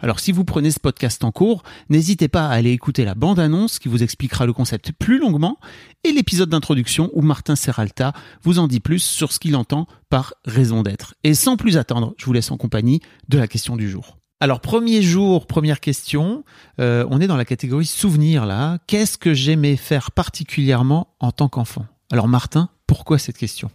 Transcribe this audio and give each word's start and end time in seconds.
Alors 0.00 0.20
si 0.20 0.32
vous 0.32 0.44
prenez 0.44 0.70
ce 0.70 0.80
podcast 0.80 1.24
en 1.24 1.32
cours, 1.32 1.62
n'hésitez 1.88 2.28
pas 2.28 2.46
à 2.46 2.52
aller 2.52 2.70
écouter 2.70 3.04
la 3.04 3.14
bande-annonce 3.14 3.78
qui 3.78 3.88
vous 3.88 4.02
expliquera 4.02 4.46
le 4.46 4.52
concept 4.52 4.92
plus 4.92 5.18
longuement 5.18 5.58
et 6.04 6.12
l'épisode 6.12 6.48
d'introduction 6.48 7.10
où 7.14 7.22
Martin 7.22 7.56
Serralta 7.56 8.12
vous 8.42 8.58
en 8.58 8.68
dit 8.68 8.80
plus 8.80 9.00
sur 9.00 9.32
ce 9.32 9.38
qu'il 9.38 9.56
entend 9.56 9.86
par 10.10 10.34
raison 10.44 10.82
d'être. 10.82 11.14
Et 11.24 11.34
sans 11.34 11.56
plus 11.56 11.76
attendre, 11.76 12.14
je 12.16 12.24
vous 12.26 12.32
laisse 12.32 12.50
en 12.50 12.56
compagnie 12.56 13.00
de 13.28 13.38
la 13.38 13.48
question 13.48 13.76
du 13.76 13.88
jour. 13.88 14.18
Alors 14.40 14.60
premier 14.60 15.00
jour, 15.00 15.46
première 15.46 15.80
question, 15.80 16.44
euh, 16.80 17.06
on 17.08 17.20
est 17.20 17.26
dans 17.26 17.36
la 17.36 17.44
catégorie 17.44 17.86
souvenir 17.86 18.46
là. 18.46 18.78
Qu'est-ce 18.86 19.16
que 19.16 19.32
j'aimais 19.32 19.76
faire 19.76 20.10
particulièrement 20.10 21.14
en 21.20 21.32
tant 21.32 21.48
qu'enfant? 21.48 21.86
Alors 22.12 22.28
Martin, 22.28 22.68
pourquoi 22.86 23.18
cette 23.18 23.38
question? 23.38 23.70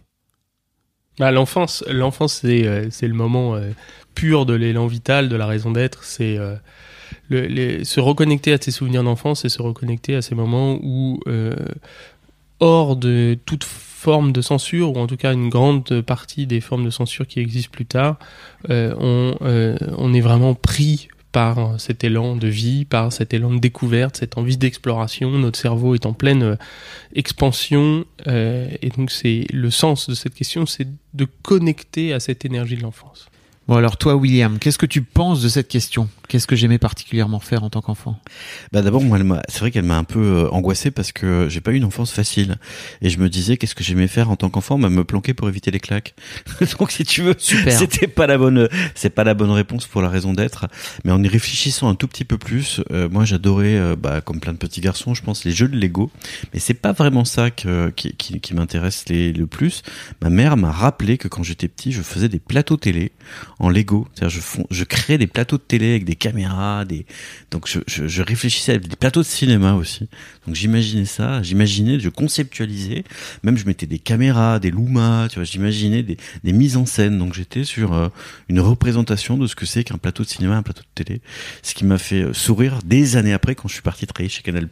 Bah, 1.18 1.30
l'enfance, 1.30 1.84
l'enfance 1.88 2.40
c'est 2.42 2.66
euh, 2.66 2.86
c'est 2.90 3.08
le 3.08 3.14
moment 3.14 3.54
euh, 3.54 3.70
pur 4.14 4.46
de 4.46 4.54
l'élan 4.54 4.86
vital, 4.86 5.28
de 5.28 5.36
la 5.36 5.46
raison 5.46 5.70
d'être. 5.70 6.04
C'est 6.04 6.38
euh, 6.38 6.54
se 7.84 8.00
reconnecter 8.00 8.52
à 8.52 8.58
ses 8.60 8.70
souvenirs 8.70 9.02
d'enfance 9.02 9.44
et 9.44 9.48
se 9.48 9.60
reconnecter 9.60 10.14
à 10.14 10.22
ces 10.22 10.34
moments 10.34 10.78
où, 10.82 11.20
hors 12.58 12.96
de 12.96 13.38
toute 13.46 13.64
forme 13.64 14.32
de 14.32 14.40
censure, 14.40 14.96
ou 14.96 14.98
en 14.98 15.06
tout 15.06 15.16
cas 15.16 15.32
une 15.32 15.48
grande 15.48 16.00
partie 16.00 16.46
des 16.46 16.60
formes 16.60 16.84
de 16.84 16.90
censure 16.90 17.26
qui 17.26 17.40
existent 17.40 17.70
plus 17.70 17.86
tard, 17.86 18.18
on, 18.68 19.34
on 19.40 20.14
est 20.14 20.20
vraiment 20.20 20.54
pris 20.54 21.08
par 21.32 21.80
cet 21.80 22.04
élan 22.04 22.36
de 22.36 22.48
vie, 22.48 22.84
par 22.84 23.12
cet 23.12 23.32
élan 23.34 23.54
de 23.54 23.58
découverte, 23.58 24.16
cette 24.16 24.36
envie 24.38 24.56
d'exploration. 24.56 25.30
Notre 25.30 25.58
cerveau 25.58 25.94
est 25.94 26.06
en 26.06 26.12
pleine 26.12 26.42
euh, 26.42 26.56
expansion 27.14 28.04
euh, 28.26 28.68
et 28.82 28.90
donc 28.90 29.10
c'est 29.10 29.46
le 29.52 29.70
sens 29.70 30.08
de 30.08 30.14
cette 30.14 30.34
question, 30.34 30.66
c'est 30.66 30.88
de 31.14 31.26
connecter 31.42 32.12
à 32.12 32.20
cette 32.20 32.44
énergie 32.44 32.76
de 32.76 32.82
l'enfance. 32.82 33.28
Bon 33.70 33.76
alors 33.76 33.96
toi 33.96 34.16
William, 34.16 34.58
qu'est-ce 34.58 34.78
que 34.78 34.84
tu 34.84 35.00
penses 35.00 35.40
de 35.42 35.48
cette 35.48 35.68
question? 35.68 36.08
Qu'est-ce 36.26 36.48
que 36.48 36.56
j'aimais 36.56 36.78
particulièrement 36.78 37.38
faire 37.38 37.62
en 37.62 37.70
tant 37.70 37.80
qu'enfant? 37.80 38.18
Bah 38.72 38.82
d'abord 38.82 39.00
moi 39.00 39.18
c'est 39.48 39.60
vrai 39.60 39.70
qu'elle 39.70 39.84
m'a 39.84 39.96
un 39.96 40.02
peu 40.02 40.18
euh, 40.18 40.50
angoissé 40.50 40.90
parce 40.90 41.12
que 41.12 41.46
j'ai 41.48 41.60
pas 41.60 41.70
eu 41.70 41.76
une 41.76 41.84
enfance 41.84 42.10
facile. 42.10 42.56
Et 43.00 43.10
je 43.10 43.20
me 43.20 43.28
disais 43.28 43.56
qu'est-ce 43.56 43.76
que 43.76 43.84
j'aimais 43.84 44.08
faire 44.08 44.28
en 44.28 44.34
tant 44.34 44.50
qu'enfant? 44.50 44.76
Bah, 44.76 44.88
me 44.90 45.04
planquer 45.04 45.34
pour 45.34 45.48
éviter 45.48 45.70
les 45.70 45.78
claques. 45.78 46.16
Donc 46.80 46.90
si 46.90 47.04
tu 47.04 47.22
veux, 47.22 47.36
c'était 47.38 48.08
pas 48.08 48.26
la 48.26 48.38
bonne 48.38 48.68
c'est 48.96 49.10
pas 49.10 49.22
la 49.22 49.34
bonne 49.34 49.52
réponse 49.52 49.86
pour 49.86 50.02
la 50.02 50.08
raison 50.08 50.32
d'être. 50.32 50.66
Mais 51.04 51.12
en 51.12 51.22
y 51.22 51.28
réfléchissant 51.28 51.88
un 51.88 51.94
tout 51.94 52.08
petit 52.08 52.24
peu 52.24 52.38
plus, 52.38 52.80
euh, 52.90 53.08
moi 53.08 53.24
j'adorais 53.24 53.76
euh, 53.76 53.94
bah, 53.94 54.20
comme 54.20 54.40
plein 54.40 54.52
de 54.52 54.58
petits 54.58 54.80
garçons, 54.80 55.14
je 55.14 55.22
pense 55.22 55.44
les 55.44 55.52
jeux 55.52 55.68
de 55.68 55.76
Lego. 55.76 56.10
Mais 56.52 56.58
c'est 56.58 56.74
pas 56.74 56.90
vraiment 56.90 57.24
ça 57.24 57.52
que, 57.52 57.90
qui, 57.90 58.16
qui, 58.16 58.40
qui 58.40 58.52
m'intéresse 58.54 59.04
le 59.08 59.44
plus. 59.44 59.84
Ma 60.22 60.28
mère 60.28 60.56
m'a 60.56 60.72
rappelé 60.72 61.18
que 61.18 61.28
quand 61.28 61.44
j'étais 61.44 61.68
petit, 61.68 61.92
je 61.92 62.02
faisais 62.02 62.28
des 62.28 62.40
plateaux 62.40 62.76
télé 62.76 63.12
en 63.60 63.68
Lego, 63.68 64.08
c'est-à-dire 64.14 64.40
je 64.40 64.62
je 64.70 64.84
créais 64.84 65.18
des 65.18 65.26
plateaux 65.26 65.58
de 65.58 65.62
télé 65.62 65.90
avec 65.90 66.04
des 66.04 66.16
caméras, 66.16 66.86
des 66.86 67.04
donc 67.50 67.68
je, 67.68 67.80
je, 67.86 68.08
je, 68.08 68.22
réfléchissais 68.22 68.72
à 68.72 68.78
des 68.78 68.96
plateaux 68.96 69.20
de 69.20 69.26
cinéma 69.26 69.74
aussi. 69.74 70.08
Donc 70.46 70.56
j'imaginais 70.56 71.04
ça, 71.04 71.42
j'imaginais, 71.42 72.00
je 72.00 72.08
conceptualisais, 72.08 73.04
même 73.42 73.58
je 73.58 73.66
mettais 73.66 73.86
des 73.86 73.98
caméras, 73.98 74.58
des 74.58 74.70
lumas, 74.70 75.28
tu 75.28 75.36
vois, 75.36 75.44
j'imaginais 75.44 76.02
des, 76.02 76.16
des 76.42 76.52
mises 76.52 76.78
en 76.78 76.86
scène. 76.86 77.18
Donc 77.18 77.34
j'étais 77.34 77.64
sur 77.64 77.92
euh, 77.92 78.08
une 78.48 78.60
représentation 78.60 79.36
de 79.36 79.46
ce 79.46 79.54
que 79.54 79.66
c'est 79.66 79.84
qu'un 79.84 79.98
plateau 79.98 80.22
de 80.22 80.28
cinéma, 80.28 80.56
un 80.56 80.62
plateau 80.62 80.82
de 80.82 81.04
télé, 81.04 81.20
ce 81.62 81.74
qui 81.74 81.84
m'a 81.84 81.98
fait 81.98 82.22
euh, 82.22 82.32
sourire 82.32 82.78
des 82.84 83.16
années 83.16 83.34
après 83.34 83.54
quand 83.54 83.68
je 83.68 83.74
suis 83.74 83.82
parti 83.82 84.06
travailler 84.06 84.30
chez 84.30 84.42
Canal+ 84.42 84.68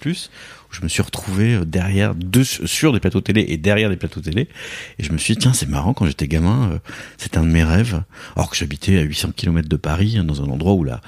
je 0.71 0.83
me 0.83 0.89
suis 0.89 1.03
retrouvé 1.03 1.55
euh, 1.55 1.65
derrière 1.65 2.15
sur 2.43 2.93
des 2.93 3.01
plateaux 3.01 3.21
télé 3.21 3.45
et 3.49 3.57
derrière 3.57 3.91
des 3.91 3.97
plateaux 3.97 4.21
télé 4.21 4.49
et 4.99 5.03
je 5.03 5.13
me 5.13 5.19
suis 5.19 5.35
dit 5.35 5.41
tiens 5.41 5.53
c'est 5.53 5.69
marrant 5.69 5.95
quand 5.95 6.07
j'étais 6.07 6.29
gamin 6.29 6.81
c'était 7.17 7.39
un 7.39 7.45
de 7.45 7.51
mes 7.51 7.65
rêves 7.65 8.03
alors 8.37 8.51
que 8.51 8.57
j'habitais 8.57 8.99
à 8.99 9.03
800 9.03 9.33
km 9.37 9.69
de 9.69 9.77
Paris 9.77 10.19
hein, 10.19 10.25
dans 10.25 10.43
un 10.43 10.49
endroit 10.49 10.75
où 10.75 10.85
la 10.85 11.01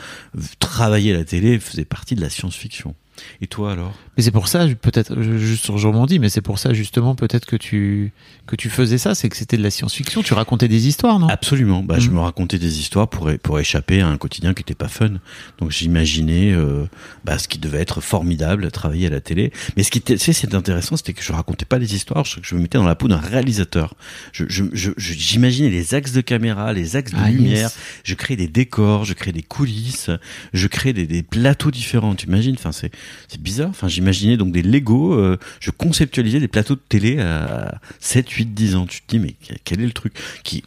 travailler 0.58 1.12
la 1.12 1.24
télé 1.24 1.58
faisait 1.58 1.84
partie 1.84 2.14
de 2.14 2.20
la 2.20 2.30
science-fiction. 2.30 2.94
Et 3.40 3.46
toi 3.46 3.72
alors? 3.72 3.94
Mais 4.16 4.22
c'est 4.22 4.30
pour 4.30 4.48
ça, 4.48 4.66
peut-être, 4.80 5.20
juste 5.20 5.76
je 5.76 6.06
dit, 6.06 6.18
mais 6.18 6.28
c'est 6.28 6.40
pour 6.40 6.58
ça 6.58 6.72
justement 6.72 7.14
peut-être 7.14 7.46
que 7.46 7.56
tu 7.56 8.12
que 8.46 8.56
tu 8.56 8.68
faisais 8.68 8.98
ça, 8.98 9.14
c'est 9.14 9.28
que 9.28 9.36
c'était 9.36 9.56
de 9.56 9.62
la 9.62 9.70
science-fiction. 9.70 10.22
Tu 10.22 10.34
racontais 10.34 10.68
des 10.68 10.88
histoires, 10.88 11.18
non? 11.18 11.28
Absolument. 11.28 11.82
Bah, 11.82 11.98
je 11.98 12.08
mhm. 12.08 12.16
me 12.16 12.20
racontais 12.20 12.58
des 12.58 12.80
histoires 12.80 13.08
pour 13.08 13.30
pour 13.42 13.58
échapper 13.58 14.00
à 14.00 14.08
un 14.08 14.16
quotidien 14.16 14.54
qui 14.54 14.62
était 14.62 14.74
pas 14.74 14.88
fun. 14.88 15.12
Donc 15.58 15.70
j'imaginais 15.70 16.52
euh, 16.52 16.84
bah, 17.24 17.38
ce 17.38 17.48
qui 17.48 17.58
devait 17.58 17.80
être 17.80 18.00
formidable, 18.00 18.70
travailler 18.70 19.06
à 19.06 19.10
la 19.10 19.20
télé. 19.20 19.52
Mais 19.76 19.82
ce 19.82 19.90
qui 19.90 19.98
était, 19.98 20.18
c'est 20.18 20.54
intéressant, 20.54 20.96
c'était 20.96 21.12
que 21.12 21.22
je 21.22 21.32
racontais 21.32 21.64
pas 21.64 21.78
des 21.78 21.94
histoires, 21.94 22.24
je, 22.24 22.40
je 22.42 22.54
me 22.54 22.60
mettais 22.60 22.78
dans 22.78 22.84
la 22.86 22.94
peau 22.94 23.08
d'un 23.08 23.18
réalisateur. 23.18 23.94
Je 24.32 24.44
j'imaginais 24.48 25.70
je, 25.70 25.74
les 25.74 25.94
axes 25.94 26.12
de 26.12 26.20
caméra, 26.20 26.72
les 26.72 26.96
axes 26.96 27.12
de 27.12 27.18
ah, 27.20 27.30
lumière. 27.30 27.70
Je 28.04 28.14
créais 28.14 28.36
des 28.36 28.48
décors, 28.48 29.04
je 29.04 29.14
créais 29.14 29.32
des 29.32 29.42
coulisses, 29.42 30.10
je 30.52 30.66
créais 30.66 30.92
des, 30.92 31.06
des 31.06 31.22
plateaux 31.22 31.70
différents. 31.70 32.14
Tu 32.14 32.26
imagines? 32.26 32.54
Enfin 32.54 32.72
c'est 32.72 32.90
c'est 33.28 33.40
bizarre. 33.40 33.70
Enfin, 33.70 33.88
j'imaginais 33.88 34.36
donc 34.36 34.52
des 34.52 34.62
Lego, 34.62 35.14
euh, 35.14 35.38
je 35.60 35.70
conceptualisais 35.70 36.40
des 36.40 36.48
plateaux 36.48 36.74
de 36.74 36.82
télé 36.88 37.20
à 37.20 37.80
7, 37.98 38.28
8, 38.30 38.54
10 38.54 38.76
ans. 38.76 38.86
Tu 38.86 39.02
te 39.02 39.16
dis, 39.16 39.18
mais 39.18 39.34
quel 39.64 39.80
est 39.80 39.86
le 39.86 39.92
truc 39.92 40.14
qui, 40.44 40.64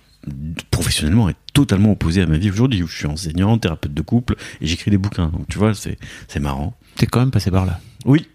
professionnellement, 0.72 1.30
est 1.30 1.36
totalement 1.54 1.92
opposé 1.92 2.22
à 2.22 2.26
ma 2.26 2.38
vie 2.38 2.50
aujourd'hui, 2.50 2.84
où 2.84 2.88
je 2.88 2.98
suis 2.98 3.08
enseignant, 3.08 3.58
thérapeute 3.58 3.94
de 3.94 4.02
couple, 4.02 4.36
et 4.62 4.68
j'écris 4.68 4.92
des 4.92 4.98
bouquins. 4.98 5.28
Donc, 5.28 5.48
tu 5.48 5.58
vois, 5.58 5.74
c'est, 5.74 5.98
marrant. 6.40 6.76
T'es 6.96 7.06
quand 7.06 7.20
même 7.20 7.32
passé 7.32 7.52
par 7.52 7.66
là. 7.66 7.80
Oui, 8.06 8.28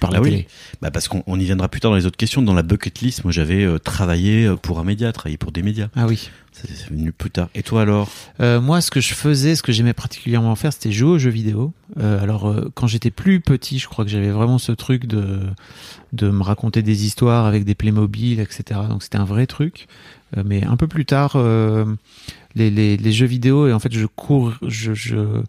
par 0.00 0.10
la 0.10 0.20
bah 0.20 0.24
télé. 0.24 0.46
Bah 0.82 0.90
parce 0.90 1.08
qu'on 1.08 1.38
y 1.38 1.44
viendra 1.44 1.68
plus 1.68 1.80
tard 1.80 1.90
dans 1.90 1.96
les 1.96 2.06
autres 2.06 2.16
questions. 2.16 2.42
Dans 2.42 2.54
la 2.54 2.62
bucket 2.62 3.00
list, 3.00 3.24
moi 3.24 3.32
j'avais 3.32 3.64
euh, 3.64 3.78
travaillé 3.78 4.46
euh, 4.46 4.56
pour 4.56 4.78
un 4.78 4.84
média, 4.84 5.12
travaillé 5.12 5.36
pour 5.36 5.52
des 5.52 5.62
médias. 5.62 5.88
Ah 5.96 6.06
oui. 6.06 6.30
C'est 6.52 6.88
venu 6.88 7.10
plus 7.10 7.30
tard. 7.30 7.48
Et 7.56 7.64
toi 7.64 7.82
alors? 7.82 8.08
Euh, 8.40 8.60
Moi, 8.60 8.80
ce 8.80 8.92
que 8.92 9.00
je 9.00 9.12
faisais, 9.12 9.56
ce 9.56 9.62
que 9.62 9.72
j'aimais 9.72 9.92
particulièrement 9.92 10.54
faire, 10.54 10.72
c'était 10.72 10.92
jouer 10.92 11.10
aux 11.10 11.18
jeux 11.18 11.30
vidéo. 11.30 11.72
Euh, 11.98 12.22
alors, 12.22 12.54
quand 12.74 12.86
j'étais 12.86 13.10
plus 13.10 13.40
petit, 13.40 13.80
je 13.80 13.88
crois 13.88 14.04
que 14.04 14.10
j'avais 14.10 14.30
vraiment 14.30 14.58
ce 14.58 14.70
truc 14.70 15.06
de 15.06 15.40
de 16.12 16.30
me 16.30 16.44
raconter 16.44 16.82
des 16.82 17.06
histoires 17.06 17.46
avec 17.46 17.64
des 17.64 17.74
Playmobil, 17.74 18.38
etc. 18.38 18.82
Donc, 18.88 19.02
c'était 19.02 19.18
un 19.18 19.24
vrai 19.24 19.48
truc. 19.48 19.88
Mais 20.44 20.64
un 20.64 20.76
peu 20.76 20.86
plus 20.86 21.04
tard, 21.04 21.36
les, 22.54 22.70
les, 22.70 22.96
les, 22.96 23.12
jeux 23.12 23.26
vidéo, 23.26 23.66
et 23.66 23.72
en 23.72 23.80
fait, 23.80 23.92
je 23.92 24.06
cours, 24.06 24.54
je, 24.62 24.94
je 24.94 25.42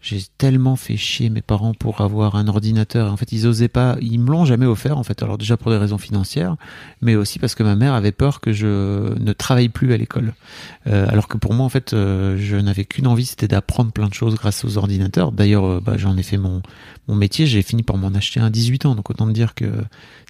j'ai 0.00 0.20
tellement 0.38 0.76
fait 0.76 0.96
chier 0.96 1.28
mes 1.28 1.42
parents 1.42 1.74
pour 1.74 2.00
avoir 2.00 2.36
un 2.36 2.46
ordinateur. 2.46 3.12
En 3.12 3.16
fait, 3.16 3.32
ils 3.32 3.48
osaient 3.48 3.68
pas, 3.68 3.96
ils 4.00 4.20
me 4.20 4.30
l'ont 4.30 4.44
jamais 4.44 4.66
offert, 4.66 4.96
en 4.96 5.02
fait. 5.02 5.22
Alors, 5.24 5.38
déjà 5.38 5.56
pour 5.56 5.72
des 5.72 5.76
raisons 5.76 5.98
financières, 5.98 6.56
mais 7.02 7.16
aussi 7.16 7.40
parce 7.40 7.56
que 7.56 7.64
ma 7.64 7.74
mère 7.74 7.94
avait 7.94 8.12
peur 8.12 8.40
que 8.40 8.52
je 8.52 9.18
ne 9.18 9.32
travaille 9.32 9.68
plus 9.68 9.92
à 9.92 9.96
l'école. 9.96 10.34
Euh, 10.86 11.06
alors 11.08 11.26
que 11.26 11.36
pour 11.36 11.52
moi, 11.52 11.66
en 11.66 11.68
fait, 11.68 11.92
euh, 11.92 12.36
je 12.38 12.56
n'avais 12.56 12.84
qu'une 12.84 13.08
envie, 13.08 13.26
c'était 13.26 13.48
d'apprendre 13.48 13.90
plein 13.90 14.08
de 14.08 14.14
choses 14.14 14.36
grâce 14.36 14.64
aux 14.64 14.78
ordinateurs. 14.78 15.32
D'ailleurs, 15.32 15.64
euh, 15.64 15.80
bah, 15.84 15.94
j'en 15.96 16.16
ai 16.16 16.22
fait 16.22 16.38
mon, 16.38 16.62
mon 17.08 17.16
métier, 17.16 17.46
j'ai 17.46 17.62
fini 17.62 17.82
par 17.82 17.96
m'en 17.96 18.08
acheter 18.08 18.38
un 18.38 18.46
à 18.46 18.50
18 18.50 18.86
ans. 18.86 18.94
Donc, 18.94 19.10
autant 19.10 19.26
me 19.26 19.32
dire 19.32 19.56
que, 19.56 19.66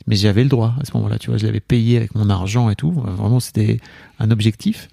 mais 0.06 0.16
j'avais 0.16 0.44
le 0.44 0.48
droit 0.48 0.74
à 0.80 0.86
ce 0.86 0.96
moment-là, 0.96 1.18
tu 1.18 1.28
vois, 1.28 1.36
je 1.36 1.44
l'avais 1.44 1.60
payé 1.60 1.98
avec 1.98 2.14
mon 2.14 2.30
argent 2.30 2.70
et 2.70 2.74
tout. 2.74 2.92
Vraiment, 2.92 3.38
c'était 3.38 3.80
un 4.18 4.30
objectif. 4.30 4.88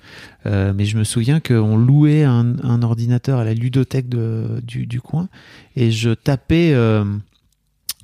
Euh, 0.46 0.74
mais 0.76 0.86
je 0.86 0.98
me 0.98 1.04
souviens 1.04 1.40
qu'on 1.40 1.76
louait 1.76 2.24
un, 2.24 2.60
un, 2.64 2.84
ordinateur 2.84 3.40
à 3.40 3.44
la 3.44 3.54
ludothèque 3.54 4.08
de, 4.08 4.62
du, 4.66 4.86
du, 4.86 5.02
coin. 5.02 5.30
Et 5.76 5.92
je 5.92 6.12
tapais 6.12 6.72
euh, 6.74 7.06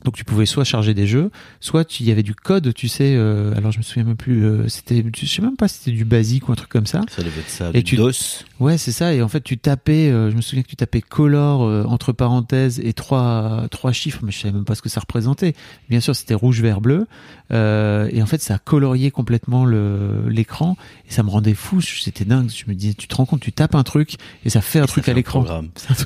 Donc 0.04 0.16
tu 0.16 0.24
pouvais 0.24 0.46
soit 0.46 0.64
charger 0.64 0.94
des 0.94 1.06
jeux, 1.08 1.30
soit 1.60 2.00
il 2.00 2.08
y 2.08 2.12
avait 2.12 2.24
du 2.24 2.34
code, 2.36 2.74
tu 2.74 2.88
sais. 2.88 3.14
Euh, 3.16 3.54
alors 3.56 3.72
je 3.72 3.78
me 3.78 3.84
souviens 3.84 4.04
même 4.04 4.16
plus. 4.16 4.44
Euh, 4.46 4.68
c'était, 4.68 5.06
je 5.16 5.26
sais 5.26 5.42
même 5.42 5.56
pas 5.56 5.68
si 5.68 5.78
c'était 5.80 5.92
du 5.92 6.06
basique 6.06 6.50
ou 6.50 6.52
un 6.52 6.56
truc 6.56 6.70
comme 6.70 6.88
ça. 6.88 7.02
Ça 7.10 7.22
devait 7.22 7.42
être 7.42 7.50
ça. 7.50 7.70
Et 7.74 7.80
du 7.80 7.84
tu- 7.84 7.96
DOS. 7.98 8.46
Ouais, 8.60 8.78
c'est 8.78 8.92
ça. 8.92 9.14
Et 9.14 9.22
en 9.22 9.28
fait, 9.28 9.42
tu 9.42 9.58
tapais. 9.58 10.10
euh, 10.10 10.32
je 10.32 10.36
me 10.36 10.42
souviens 10.42 10.64
que 10.64 10.68
tu 10.70 10.76
tapais 10.76 11.02
color 11.02 11.64
euh, 11.64 11.84
entre 11.86 12.12
parenthèses 12.14 12.80
et 12.84 12.94
trois 12.94 13.68
trois 13.70 13.92
chiffres, 13.92 14.20
mais 14.24 14.32
je 14.32 14.40
savais 14.40 14.54
même 14.54 14.66
pas 14.66 14.76
ce 14.76 14.82
que 14.82 14.90
ça 14.90 15.00
représentait. 15.02 15.54
Bien 15.90 16.00
sûr, 16.00 16.16
c'était 16.16 16.34
rouge, 16.34 16.62
vert, 16.62 16.82
bleu. 16.82 17.06
Euh, 17.52 18.10
et 18.12 18.22
en 18.22 18.26
fait, 18.26 18.42
ça 18.42 18.58
coloriait 18.58 19.12
complètement 19.12 19.66
le 19.66 20.28
l'écran 20.30 20.78
et 21.08 21.12
ça 21.14 21.22
me 21.24 21.30
rendait 21.30 21.54
fou. 21.54 21.82
C'était 21.82 22.26
dingue. 22.26 22.50
Je 22.50 22.64
me 22.68 22.74
disais, 22.76 22.94
tu 22.94 23.08
te 23.08 23.16
rends 23.16 23.26
compte, 23.26 23.42
tu 23.42 23.52
tapes 23.52 23.76
un 23.76 23.84
truc 23.84 24.16
et 24.46 24.50
ça 24.50 24.62
fait 24.62 24.80
un 24.80 24.86
truc 24.86 25.06
fait 25.06 25.12
à 25.12 25.14
l'écran. 25.14 25.46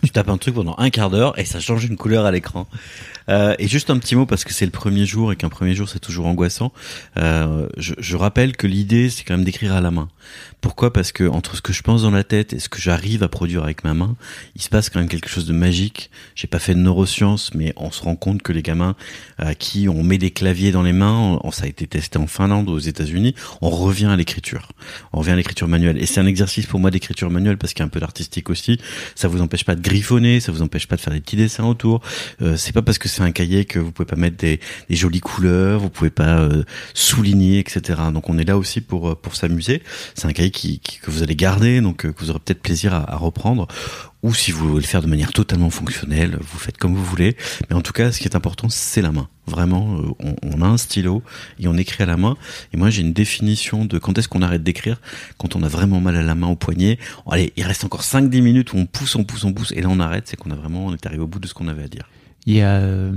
Tu 0.04 0.10
tapes 0.10 0.30
un 0.30 0.38
truc 0.38 0.56
pendant 0.56 0.76
un 0.78 0.90
quart 0.90 1.10
d'heure 1.10 1.38
et 1.40 1.46
ça 1.46 1.60
change 1.60 1.86
une 1.86 1.96
couleur 1.98 2.26
à 2.26 2.32
l'écran. 2.32 2.68
Euh, 3.30 3.56
et 3.60 3.68
juste 3.68 3.85
un 3.90 3.98
petit 3.98 4.16
mot 4.16 4.26
parce 4.26 4.44
que 4.44 4.54
c'est 4.54 4.66
le 4.66 4.72
premier 4.72 5.06
jour 5.06 5.32
et 5.32 5.36
qu'un 5.36 5.50
premier 5.50 5.76
jour 5.76 5.90
c'est 5.90 6.00
toujours 6.00 6.28
angoissant. 6.28 6.72
Euh, 7.18 7.68
je, 7.78 8.16
rappelle 8.16 8.56
que 8.56 8.68
l'idée 8.68 9.10
c'est 9.10 9.24
quand 9.24 9.36
même 9.36 9.46
d'écrire 9.46 9.74
à 9.74 9.82
la 9.82 9.92
main. 9.92 10.08
Pourquoi? 10.62 10.94
Parce 10.94 11.12
que 11.12 11.26
entre 11.26 11.56
ce 11.56 11.62
que 11.62 11.74
je 11.74 11.82
pense 11.82 12.04
dans 12.04 12.12
la 12.12 12.24
tête 12.24 12.54
et 12.54 12.60
ce 12.60 12.70
que 12.70 12.80
j'arrive 12.80 13.24
à 13.24 13.28
produire 13.28 13.64
avec 13.64 13.84
ma 13.84 13.94
main, 13.94 14.16
il 14.56 14.62
se 14.62 14.70
passe 14.70 14.90
quand 14.90 15.00
même 15.00 15.10
quelque 15.10 15.30
chose 15.30 15.46
de 15.46 15.54
magique. 15.54 16.10
J'ai 16.36 16.48
pas 16.48 16.60
fait 16.60 16.74
de 16.74 16.80
neurosciences, 16.80 17.54
mais 17.54 17.74
on 17.78 17.92
se 17.92 18.02
rend 18.02 18.16
compte 18.16 18.42
que 18.42 18.52
les 18.52 18.62
gamins 18.62 18.96
à 19.38 19.56
qui 19.56 19.88
on 19.90 20.04
met 20.04 20.18
des 20.18 20.32
claviers 20.32 20.72
dans 20.72 20.84
les 20.84 20.94
mains, 20.94 21.40
ça 21.56 21.64
a 21.64 21.68
été 21.68 21.88
testé 21.88 22.20
en 22.20 22.28
Finlande, 22.28 22.70
aux 22.70 22.80
États-Unis, 22.80 23.34
on 23.62 23.70
revient 23.70 24.08
à 24.08 24.16
l'écriture. 24.16 24.70
On 25.14 25.20
revient 25.20 25.32
à 25.32 25.36
l'écriture 25.36 25.68
manuelle. 25.68 25.98
Et 25.98 26.06
c'est 26.06 26.20
un 26.20 26.26
exercice 26.26 26.66
pour 26.66 26.80
moi 26.80 26.92
d'écriture 26.92 27.32
manuelle 27.32 27.58
parce 27.58 27.74
qu'il 27.74 27.80
y 27.80 27.84
a 27.84 27.86
un 27.86 27.90
peu 27.90 28.02
d'artistique 28.02 28.50
aussi. 28.50 28.80
Ça 29.16 29.28
vous 29.28 29.42
empêche 29.42 29.64
pas 29.64 29.76
de 29.76 29.82
griffonner, 29.82 30.40
ça 30.40 30.52
vous 30.52 30.62
empêche 30.62 30.88
pas 30.88 30.98
de 30.98 31.02
faire 31.02 31.14
des 31.14 31.22
petits 31.22 31.38
dessins 31.38 31.66
autour. 31.66 32.02
Euh, 32.42 32.58
c'est 32.58 32.74
pas 32.74 32.82
parce 32.82 32.98
que 32.98 33.08
c'est 33.08 33.22
un 33.22 33.32
cahier 33.32 33.66
que 33.66 33.75
vous 33.80 33.92
pouvez 33.92 34.06
pas 34.06 34.16
mettre 34.16 34.38
des, 34.38 34.60
jolies 34.90 35.20
couleurs, 35.20 35.80
vous 35.80 35.90
pouvez 35.90 36.10
pas 36.10 36.40
euh, 36.40 36.64
souligner, 36.94 37.60
etc. 37.60 38.00
Donc 38.14 38.30
on 38.30 38.38
est 38.38 38.44
là 38.44 38.58
aussi 38.58 38.82
pour 38.82 39.10
euh, 39.10 39.16
pour 39.16 39.36
s'amuser. 39.36 39.84
C'est 40.16 40.28
un 40.28 40.34
cahier 40.34 40.52
que 40.52 41.12
vous 41.12 41.24
allez 41.24 41.36
garder, 41.36 41.82
donc 41.82 42.06
euh, 42.06 42.12
que 42.12 42.24
vous 42.24 42.30
aurez 42.30 42.40
peut-être 42.40 42.62
plaisir 42.62 42.94
à, 42.94 43.16
reprendre. 43.18 43.68
Ou 44.24 44.34
si 44.34 44.52
vous 44.52 44.68
voulez 44.68 44.82
le 44.82 44.88
faire 44.88 45.04
de 45.04 45.08
manière 45.08 45.32
totalement 45.32 45.70
fonctionnelle, 45.70 46.40
vous 46.42 46.58
faites 46.58 46.78
comme 46.78 46.96
vous 46.96 47.06
voulez. 47.06 47.38
Mais 47.70 47.76
en 47.76 47.82
tout 47.82 47.94
cas, 47.94 48.12
ce 48.12 48.20
qui 48.20 48.26
est 48.26 48.36
important, 48.36 48.70
c'est 48.70 49.04
la 49.04 49.12
main. 49.12 49.30
Vraiment, 49.46 50.00
on, 50.20 50.36
on 50.42 50.62
a 50.64 50.66
un 50.66 50.78
stylo 50.78 51.22
et 51.60 51.68
on 51.68 51.78
écrit 51.78 52.02
à 52.02 52.08
la 52.08 52.18
main. 52.18 52.36
Et 52.74 52.78
moi, 52.78 52.90
j'ai 52.90 53.02
une 53.02 53.14
définition 53.14 53.86
de 53.86 54.00
quand 54.00 54.18
est-ce 54.18 54.28
qu'on 54.28 54.42
arrête 54.42 54.64
d'écrire 54.64 55.00
quand 55.38 55.56
on 55.56 55.62
a 55.62 55.68
vraiment 55.68 56.02
mal 56.02 56.16
à 56.16 56.24
la 56.24 56.34
main, 56.34 56.48
au 56.48 56.56
poignet. 56.56 56.98
Allez, 57.30 57.54
il 57.56 57.64
reste 57.64 57.84
encore 57.84 58.02
5-10 58.02 58.42
minutes 58.42 58.74
où 58.74 58.78
on 58.78 58.88
pousse, 58.88 59.16
on 59.16 59.24
pousse, 59.24 59.44
on 59.44 59.54
pousse, 59.54 59.72
et 59.76 59.82
là 59.82 59.90
on 59.92 60.00
arrête. 60.00 60.28
C'est 60.28 60.38
qu'on 60.38 60.52
a 60.52 60.56
vraiment, 60.56 60.88
on 60.88 60.94
est 60.94 61.06
arrivé 61.06 61.22
au 61.22 61.28
bout 61.28 61.40
de 61.40 61.48
ce 61.48 61.54
qu'on 61.54 61.68
avait 61.68 61.84
à 61.84 61.88
dire. 61.88 62.10
Il 62.48 62.56
y 62.56 62.62
a 62.62 62.76
euh, 62.76 63.12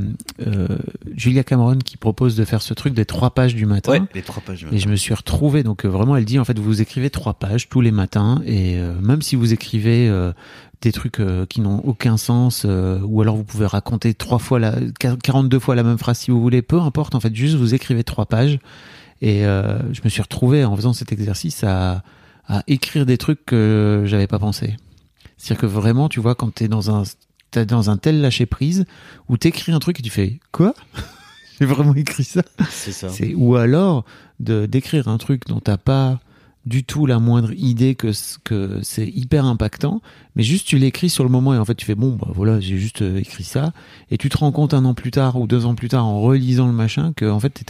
euh, 0.47 0.69
Julia 1.15 1.45
Cameron 1.45 1.77
qui 1.79 1.97
propose 1.99 2.35
de 2.35 2.45
faire 2.47 2.63
ce 2.63 2.73
truc 2.73 2.95
des 2.95 3.05
trois 3.05 3.31
pages 3.31 3.55
du 3.55 3.67
matin. 3.67 4.07
les 4.15 4.23
trois 4.23 4.43
pages. 4.43 4.61
du 4.61 4.65
Et 4.65 4.71
matin. 4.71 4.79
je 4.79 4.89
me 4.89 4.97
suis 4.97 5.13
retrouvé, 5.13 5.63
donc 5.63 5.85
euh, 5.85 5.89
vraiment, 5.89 6.17
elle 6.17 6.25
dit 6.25 6.39
en 6.39 6.45
fait, 6.47 6.59
vous 6.59 6.81
écrivez 6.81 7.11
trois 7.11 7.35
pages 7.35 7.69
tous 7.69 7.83
les 7.83 7.91
matins, 7.91 8.41
et 8.47 8.79
euh, 8.79 8.95
même 9.03 9.21
si 9.21 9.37
vous 9.37 9.53
écrivez 9.53 10.09
euh, 10.09 10.33
des 10.81 10.93
trucs 10.93 11.21
euh, 11.21 11.45
qui 11.45 11.61
n'ont 11.61 11.81
aucun 11.81 12.17
sens, 12.17 12.63
euh, 12.65 13.01
ou 13.05 13.21
alors 13.21 13.37
vous 13.37 13.45
pouvez 13.45 13.67
raconter 13.67 14.15
trois 14.15 14.39
fois 14.39 14.59
la, 14.59 14.75
42 15.23 15.59
fois 15.59 15.75
la 15.75 15.83
même 15.83 15.99
phrase 15.99 16.19
si 16.21 16.31
vous 16.31 16.41
voulez, 16.41 16.63
peu 16.63 16.81
importe, 16.81 17.15
en 17.15 17.21
fait, 17.21 17.35
juste 17.35 17.57
vous 17.57 17.75
écrivez 17.75 18.05
trois 18.05 18.25
pages. 18.27 18.59
Et 19.21 19.45
euh, 19.45 19.79
je 19.93 20.01
me 20.05 20.09
suis 20.09 20.23
retrouvé 20.23 20.65
en 20.65 20.75
faisant 20.77 20.93
cet 20.95 21.13
exercice 21.13 21.65
à, 21.65 22.03
à 22.47 22.63
écrire 22.67 23.05
des 23.05 23.19
trucs 23.19 23.45
que 23.45 24.05
j'avais 24.07 24.29
pas 24.29 24.39
pensé. 24.39 24.77
C'est-à-dire 25.37 25.61
que 25.61 25.67
vraiment, 25.67 26.09
tu 26.09 26.21
vois, 26.21 26.35
quand 26.35 26.55
t'es 26.55 26.69
dans 26.69 26.91
un 26.95 27.03
t'es 27.51 27.67
dans 27.67 27.91
un 27.91 27.97
tel 27.97 28.21
lâcher 28.21 28.47
prise 28.47 28.85
où 29.29 29.37
t'écris 29.37 29.73
un 29.73 29.79
truc 29.79 30.01
et 30.01 30.03
tu 30.03 30.11
fais 30.11 30.41
quoi? 30.53 30.75
J'ai 31.61 31.67
vraiment 31.67 31.95
écrit 31.95 32.25
ça 32.25 32.43
C'est 32.71 32.93
ça. 32.93 33.09
c'est 33.09 33.35
ou 33.35 33.57
alors 33.57 34.05
de 34.39 34.67
d'écrire 34.67 35.09
un 35.09 35.19
truc 35.19 35.47
dont 35.49 35.61
t'as 35.61 35.77
pas 35.77 36.21
du 36.67 36.85
tout 36.85 37.07
la 37.07 37.19
moindre 37.19 37.53
idée 37.53 37.95
que 37.95 38.13
que 38.45 38.81
c'est 38.83 39.07
hyper 39.09 39.45
impactant, 39.45 40.01
mais 40.39 40.45
juste 40.45 40.67
tu 40.67 40.79
l'écris 40.79 41.11
sur 41.11 41.25
le 41.25 41.31
moment 41.31 41.53
et 41.55 41.59
en 41.59 41.65
fait 41.65 41.75
tu 41.75 41.85
fais 41.85 41.95
bon 41.95 42.17
bah 42.17 42.29
voilà 42.35 42.61
j'ai 42.61 42.79
juste 42.79 43.03
euh, 43.03 43.19
écrit 43.19 43.45
ça 43.45 43.73
et 44.11 44.17
tu 44.17 44.29
te 44.31 44.39
rends 44.39 44.53
compte 44.53 44.73
un 44.73 44.85
an 44.85 44.95
plus 44.95 45.11
tard 45.11 45.37
ou 45.37 45.47
deux 45.47 45.67
ans 45.67 45.75
plus 45.75 45.89
tard 45.89 46.07
en 46.07 46.21
relisant 46.21 46.67
le 46.67 46.73
machin 46.73 47.13
que 47.15 47.27
en 47.27 47.41
fait 47.41 47.65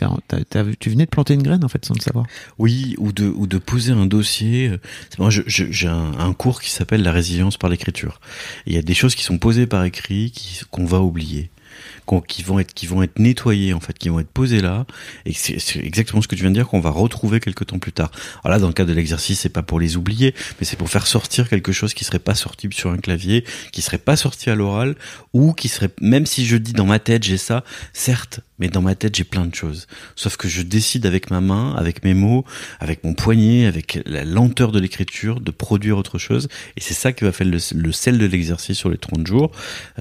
tu 0.79 0.91
venais 0.91 1.05
de 1.05 1.11
planter 1.11 1.35
une 1.35 1.43
graine 1.43 1.65
en 1.65 1.69
fait 1.69 1.85
sans 1.85 1.95
le 1.95 2.01
savoir. 2.01 2.27
Oui, 2.59 2.95
ou 2.99 3.13
de 3.13 3.27
ou 3.27 3.47
de 3.47 3.59
poser 3.59 3.93
un 3.93 4.07
dossier. 4.07 4.69
euh, 4.69 4.79
Moi, 5.19 5.31
j'ai 5.31 5.89
un, 5.89 6.33
cours 6.33 6.61
qui 6.61 6.71
s'appelle 6.71 7.03
la 7.03 7.13
résilience 7.13 7.57
par 7.57 7.71
l'écriture. 7.71 8.21
Il 8.67 8.75
y 8.75 8.79
a 8.79 8.83
des 8.83 8.95
choses 8.95 9.15
qui 9.15 9.25
sont 9.25 9.39
posées 9.39 9.67
par 9.67 9.85
écrit 9.85 10.33
qu'on 10.71 10.85
va 10.85 11.01
oublier, 11.01 11.51
qui 12.27 12.43
vont 12.43 12.59
être 12.59 12.75
qui 12.75 12.87
vont 12.87 13.03
être 13.03 13.19
nettoyées 13.19 13.75
en 13.75 13.81
fait, 13.81 13.97
qui 13.99 14.09
vont 14.09 14.21
être 14.21 14.31
posées 14.31 14.61
là. 14.61 14.87
Et 15.27 15.33
c'est 15.33 15.59
c'est 15.59 15.81
exactement 15.81 16.23
ce 16.23 16.29
que 16.29 16.35
tu 16.35 16.43
viens 16.43 16.51
de 16.51 16.57
dire 16.57 16.69
qu'on 16.69 16.81
va 16.81 16.91
retrouver 16.91 17.41
quelques 17.41 17.67
temps 17.67 17.79
plus 17.79 17.93
tard. 17.93 18.11
Alors 18.45 18.57
là, 18.57 18.59
dans 18.59 18.69
le 18.69 18.73
cas 18.73 18.85
de 18.85 18.93
l'exercice, 18.93 19.41
c'est 19.41 19.49
pas 19.49 19.63
pour 19.63 19.81
les 19.81 19.97
oublier, 19.97 20.35
mais 20.59 20.67
c'est 20.67 20.77
pour 20.77 20.89
faire 20.89 21.07
sortir 21.07 21.49
quelque 21.49 21.73
chose 21.73 21.95
qui 21.95 22.05
serait 22.05 22.19
pas 22.19 22.35
sorti 22.35 22.58
sur 22.73 22.91
un 22.91 22.99
clavier, 22.99 23.45
qui 23.73 23.83
serait 23.83 23.99
pas 23.99 24.17
sorti 24.17 24.51
à 24.51 24.55
l'oral, 24.55 24.97
ou 25.33 25.53
qui 25.53 25.69
serait 25.69 25.91
même 26.01 26.27
si 26.27 26.47
je 26.47 26.57
dis 26.57 26.73
dans 26.73 26.87
ma 26.87 26.99
tête 26.99 27.23
j'ai 27.23 27.39
ça, 27.39 27.65
certes, 27.93 28.41
mais 28.59 28.69
dans 28.69 28.83
ma 28.83 28.95
tête 28.95 29.15
j'ai 29.15 29.25
plein 29.25 29.47
de 29.47 29.55
choses. 29.55 29.87
Sauf 30.17 30.37
que 30.37 30.49
je 30.49 30.63
décide 30.63 31.07
avec 31.07 31.31
ma 31.31 31.41
main, 31.41 31.75
avec 31.77 32.05
mes 32.05 32.15
mots, 32.15 32.45
avec 32.81 33.05
mon 33.05 33.15
poignet, 33.15 33.67
avec 33.67 34.01
la 34.07 34.25
lenteur 34.25 34.73
de 34.73 34.81
l'écriture, 34.81 35.41
de 35.41 35.51
produire 35.51 35.97
autre 35.99 36.19
chose. 36.19 36.49
Et 36.77 36.81
c'est 36.81 36.95
ça 36.95 37.13
qui 37.13 37.25
va 37.25 37.33
faire 37.33 37.47
le, 37.47 37.93
sel 37.93 38.19
de 38.19 38.27
l'exercice 38.27 38.77
sur 38.77 38.91
les 38.91 38.99
30 38.99 39.27
jours. 39.27 39.51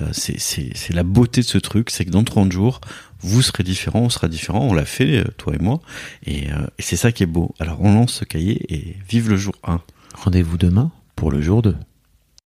Euh, 0.02 0.10
c'est 0.12 0.94
la 0.94 1.04
beauté 1.04 1.42
de 1.42 1.46
ce 1.46 1.58
truc, 1.58 1.90
c'est 1.90 2.06
que 2.06 2.12
dans 2.12 2.24
30 2.24 2.52
jours, 2.52 2.82
vous 3.20 3.42
serez 3.42 3.64
différent, 3.64 4.02
on 4.02 4.10
sera 4.10 4.28
différent. 4.28 4.60
On 4.62 4.74
l'a 4.74 4.86
fait, 4.86 5.18
euh, 5.18 5.26
toi 5.38 5.54
et 5.56 5.62
moi. 5.62 5.82
Et, 6.26 6.52
euh, 6.52 6.68
et 6.78 6.82
c'est 6.82 6.98
ça 6.98 7.12
qui 7.12 7.24
est 7.24 7.28
beau. 7.28 7.54
Alors 7.60 7.82
on 7.82 7.94
lance 7.94 8.14
ce 8.14 8.26
cahier 8.26 8.62
et 8.74 8.96
vive 9.10 9.30
le 9.30 9.38
jour 9.38 9.56
1. 9.64 9.82
Rendez-vous 10.16 10.58
demain 10.58 10.92
pour 11.16 11.32
le 11.32 11.42
jour 11.42 11.62
2. 11.62 11.76